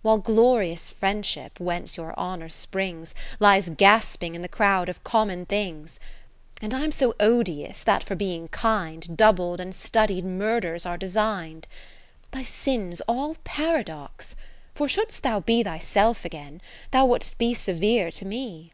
[0.00, 3.14] While glorious friendship, whence your honour springs.
[3.38, 6.00] Lies gasping in the Crowd of common things;
[6.62, 11.66] And I'm so odious, that for being kind Doubled and studied murthers are design'd.
[12.30, 14.34] Thy sin 's all paradox,
[14.74, 18.70] for shouldst thou be Thyself again, th' wouldst be severe to me.